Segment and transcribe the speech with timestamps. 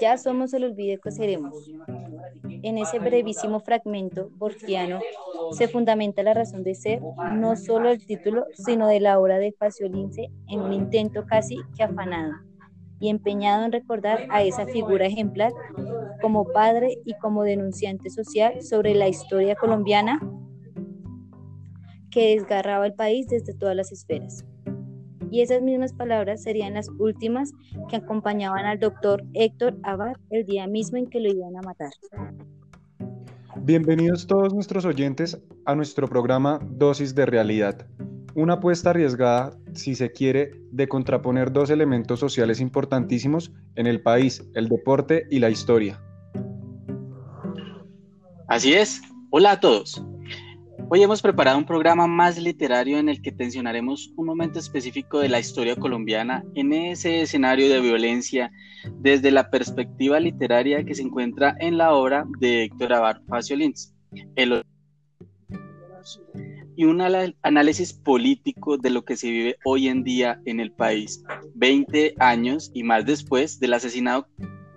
[0.00, 1.70] ya somos el olvido que seremos.
[2.62, 5.00] En ese brevísimo fragmento borgiano
[5.52, 7.00] se fundamenta la razón de ser,
[7.32, 11.84] no solo el título, sino de la obra de Faciolince en un intento casi que
[11.84, 12.32] afanado
[13.00, 15.52] y empeñado en recordar a esa figura ejemplar
[16.20, 20.20] como padre y como denunciante social sobre la historia colombiana
[22.10, 24.44] que desgarraba el país desde todas las esferas.
[25.30, 27.52] Y esas mismas palabras serían las últimas
[27.88, 31.90] que acompañaban al doctor Héctor Abad el día mismo en que lo iban a matar.
[33.62, 37.86] Bienvenidos todos nuestros oyentes a nuestro programa Dosis de Realidad,
[38.34, 44.48] una apuesta arriesgada, si se quiere, de contraponer dos elementos sociales importantísimos en el país,
[44.54, 46.00] el deporte y la historia.
[48.46, 49.02] Así es.
[49.30, 50.02] Hola a todos.
[50.90, 55.28] Hoy hemos preparado un programa más literario en el que tensionaremos un momento específico de
[55.28, 58.50] la historia colombiana en ese escenario de violencia
[58.94, 63.94] desde la perspectiva literaria que se encuentra en la obra de Héctor Abad Faciolins.
[66.74, 67.02] y un
[67.42, 71.22] análisis político de lo que se vive hoy en día en el país,
[71.54, 74.26] 20 años y más después del asesinato,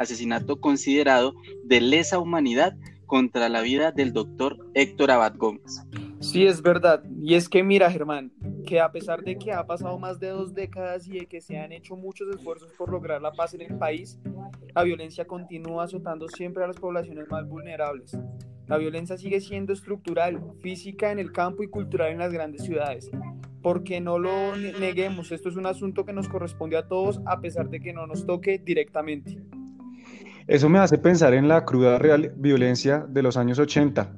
[0.00, 2.74] asesinato considerado de lesa humanidad
[3.12, 5.82] contra la vida del doctor Héctor Abad Gómez.
[6.20, 7.04] Sí, es verdad.
[7.20, 8.32] Y es que mira, Germán,
[8.66, 11.58] que a pesar de que ha pasado más de dos décadas y de que se
[11.58, 14.18] han hecho muchos esfuerzos por lograr la paz en el país,
[14.74, 18.16] la violencia continúa azotando siempre a las poblaciones más vulnerables.
[18.66, 23.10] La violencia sigue siendo estructural, física en el campo y cultural en las grandes ciudades.
[23.60, 27.68] Porque no lo neguemos, esto es un asunto que nos corresponde a todos a pesar
[27.68, 29.36] de que no nos toque directamente.
[30.52, 34.14] Eso me hace pensar en la cruda real violencia de los años 80,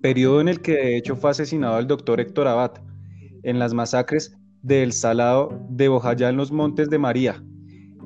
[0.00, 2.74] periodo en el que de hecho fue asesinado el doctor Héctor Abad,
[3.42, 7.42] en las masacres del Salado de Bojayá en los Montes de María.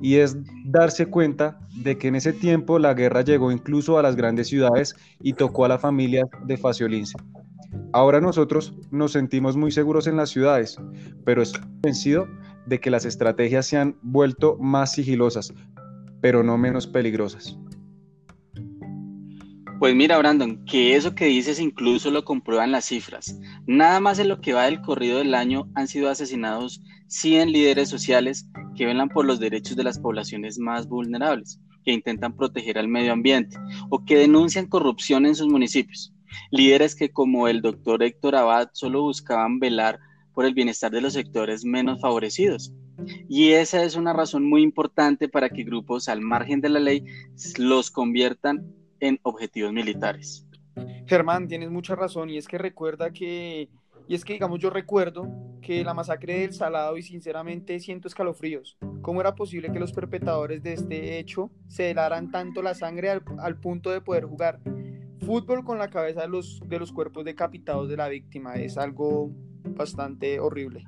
[0.01, 4.17] Y es darse cuenta de que en ese tiempo la guerra llegó incluso a las
[4.17, 7.19] grandes ciudades y tocó a la familia de Faciolince.
[7.93, 10.79] Ahora nosotros nos sentimos muy seguros en las ciudades,
[11.27, 12.27] pero estoy convencido
[12.65, 15.53] de que las estrategias se han vuelto más sigilosas,
[16.21, 17.57] pero no menos peligrosas.
[19.81, 23.41] Pues mira, Brandon, que eso que dices incluso lo comprueban las cifras.
[23.67, 27.89] Nada más en lo que va del corrido del año han sido asesinados 100 líderes
[27.89, 32.89] sociales que velan por los derechos de las poblaciones más vulnerables, que intentan proteger al
[32.89, 33.57] medio ambiente
[33.89, 36.13] o que denuncian corrupción en sus municipios.
[36.51, 39.99] Líderes que como el doctor Héctor Abad solo buscaban velar
[40.35, 42.71] por el bienestar de los sectores menos favorecidos
[43.29, 47.05] y esa es una razón muy importante para que grupos al margen de la ley
[47.59, 48.67] los conviertan
[49.01, 50.47] en objetivos militares.
[51.07, 53.69] Germán, tienes mucha razón y es que recuerda que,
[54.09, 55.29] y es que digamos yo recuerdo
[55.61, 58.79] que la masacre del Salado y sinceramente siento escalofríos.
[59.03, 63.23] ¿Cómo era posible que los perpetradores de este hecho se helaran tanto la sangre al,
[63.39, 64.61] al punto de poder jugar
[65.21, 68.55] fútbol con la cabeza de los, de los cuerpos decapitados de la víctima?
[68.55, 69.31] Es algo
[69.65, 70.85] bastante horrible.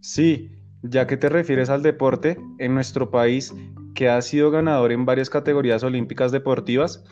[0.00, 0.50] Sí,
[0.82, 3.54] ya que te refieres al deporte, en nuestro país,
[3.94, 7.04] que ha sido ganador en varias categorías olímpicas deportivas,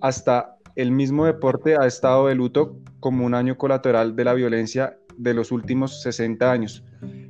[0.00, 4.98] hasta el mismo deporte ha estado de luto como un año colateral de la violencia
[5.16, 6.84] de los últimos 60 años.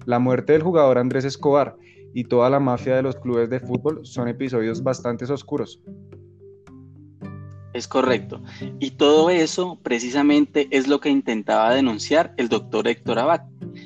[0.07, 1.77] La muerte del jugador Andrés Escobar
[2.15, 5.83] y toda la mafia de los clubes de fútbol son episodios bastante oscuros.
[7.75, 8.41] Es correcto.
[8.79, 13.43] Y todo eso precisamente es lo que intentaba denunciar el doctor Héctor Abad.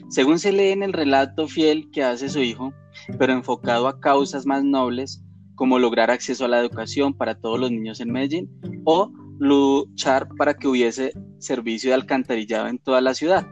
[0.09, 2.73] Según se lee en el relato fiel que hace su hijo,
[3.19, 5.23] pero enfocado a causas más nobles,
[5.55, 8.49] como lograr acceso a la educación para todos los niños en Medellín
[8.85, 13.47] o luchar para que hubiese servicio de alcantarillado en toda la ciudad.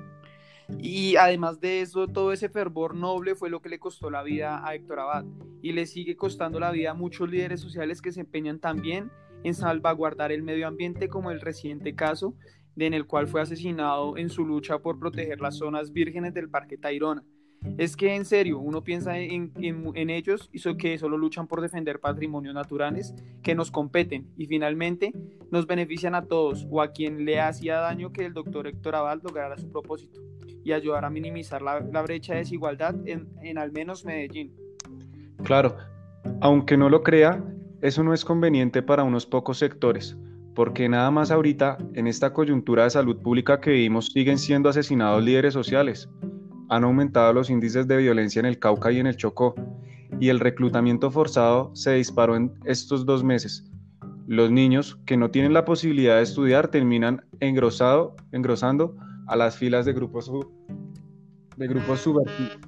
[0.78, 4.66] Y además de eso, todo ese fervor noble fue lo que le costó la vida
[4.66, 5.24] a Héctor Abad
[5.60, 9.10] y le sigue costando la vida a muchos líderes sociales que se empeñan también
[9.44, 12.34] en salvaguardar el medio ambiente como el reciente caso
[12.76, 16.76] en el cual fue asesinado en su lucha por proteger las zonas vírgenes del Parque
[16.76, 17.24] Tayrona.
[17.78, 19.50] Es que en serio, uno piensa en,
[20.10, 25.12] ellos y so que solo luchan por defender patrimonios naturales que nos competen y finalmente
[25.50, 29.20] nos benefician a todos o a quien le hacía daño que el doctor Héctor Abad
[29.22, 30.20] lograra su propósito
[30.62, 34.54] y ayudar a minimizar la, brecha de desigualdad en al menos Medellín.
[35.42, 35.76] Claro,
[36.40, 37.42] aunque no lo crea,
[37.82, 40.16] eso no es conveniente para unos pocos sectores,
[40.56, 45.22] porque nada más ahorita, en esta coyuntura de salud pública que vivimos, siguen siendo asesinados
[45.22, 46.08] líderes sociales.
[46.70, 49.54] Han aumentado los índices de violencia en el Cauca y en el Chocó,
[50.18, 53.70] y el reclutamiento forzado se disparó en estos dos meses.
[54.26, 59.84] Los niños que no tienen la posibilidad de estudiar terminan engrosado, engrosando a las filas
[59.84, 60.32] de grupos,
[61.58, 62.58] de grupos subversivos.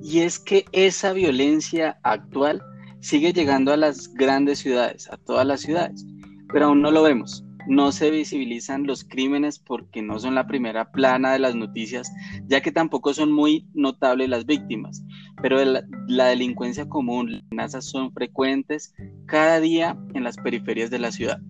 [0.00, 2.62] Y es que esa violencia actual
[3.00, 6.04] sigue llegando a las grandes ciudades, a todas las ciudades,
[6.52, 7.44] pero aún no lo vemos.
[7.68, 12.12] No se visibilizan los crímenes porque no son la primera plana de las noticias,
[12.46, 15.02] ya que tampoco son muy notables las víctimas,
[15.42, 18.94] pero la, delincuencia común, las amenazas son frecuentes
[19.26, 21.40] cada día en las periferias de la ciudad.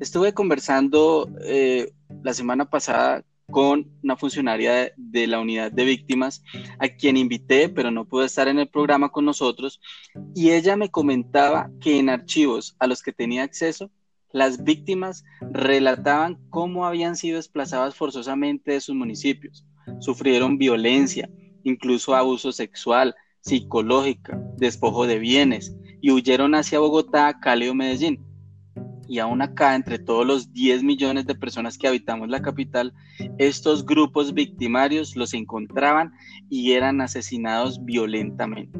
[0.00, 1.92] Estuve conversando eh,
[2.22, 6.42] la semana pasada con una funcionaria de, la unidad de víctimas
[6.78, 9.80] a quien invité, pero no pudo estar en el programa con nosotros,
[10.34, 13.90] y ella me comentaba que en archivos a los que tenía acceso,
[14.32, 19.64] las víctimas relataban cómo habían sido desplazadas forzosamente de sus municipios,
[20.00, 21.30] sufrieron violencia,
[21.64, 28.27] incluso abuso sexual, psicológica, despojo de bienes, y huyeron hacia Bogotá, Cali o Medellín
[29.08, 32.92] y aún acá, entre todos los 10 millones de personas que habitamos la capital,
[33.38, 36.12] estos grupos victimarios los encontraban
[36.50, 38.78] y eran asesinados violentamente.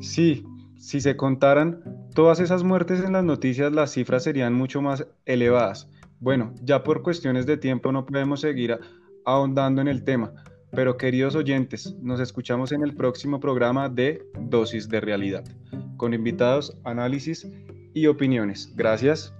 [0.00, 0.44] Sí,
[0.76, 1.82] si se contaran
[2.14, 5.88] todas esas muertes en las noticias, las cifras serían mucho más elevadas.
[6.20, 8.78] Bueno, ya por cuestiones de tiempo no podemos seguir
[9.24, 10.32] ahondando en el tema,
[10.72, 15.44] pero queridos oyentes, nos escuchamos en el próximo programa de Dosis de Realidad,
[15.96, 17.46] con invitados, análisis
[17.94, 18.70] y opiniones.
[18.74, 19.32] Gracias.